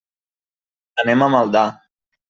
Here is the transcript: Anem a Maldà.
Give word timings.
Anem 1.05 1.27
a 1.27 1.31
Maldà. 1.37 1.67